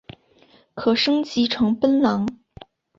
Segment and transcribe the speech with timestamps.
[0.73, 2.27] 可升级成奔狼。